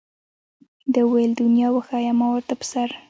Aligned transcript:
ده 0.93 0.99
وویل 1.05 1.31
دنیا 1.41 1.67
وښیه 1.71 2.13
ما 2.19 2.27
ورته 2.31 2.53
په 2.59 2.65
سر. 2.71 2.89